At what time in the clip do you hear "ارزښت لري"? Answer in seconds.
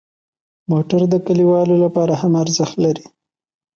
2.43-3.05